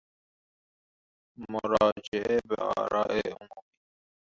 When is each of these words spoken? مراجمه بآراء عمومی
مراجمه 1.51 2.37
بآراء 2.49 3.11
عمومی 3.27 3.67